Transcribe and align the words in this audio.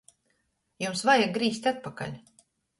Jums 0.85 1.05
vajag 1.11 1.37
grīzt 1.37 1.71
atpakaļ! 1.75 2.21